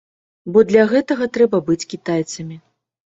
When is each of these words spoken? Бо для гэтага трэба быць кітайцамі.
Бо 0.53 0.61
для 0.69 0.85
гэтага 0.93 1.27
трэба 1.37 1.57
быць 1.67 1.87
кітайцамі. 1.93 2.61